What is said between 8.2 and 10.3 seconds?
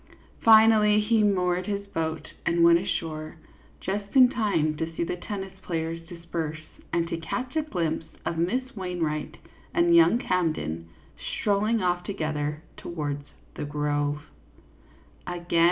of Miss Wain wright and young